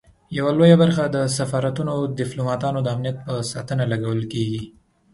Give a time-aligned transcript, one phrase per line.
[0.37, 4.63] یوه لویه برخه د سفارتونو او ډیپلوماټانو د امنیت په ساتنه لګول کیږي.